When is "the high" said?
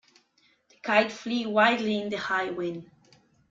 2.09-2.49